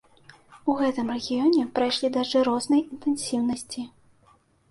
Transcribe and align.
У 0.71 0.75
гэтым 0.79 1.11
рэгіёне 1.15 1.65
прайшлі 1.75 2.09
дажджы 2.15 2.41
рознай 2.49 2.81
інтэнсіўнасці. 2.93 3.87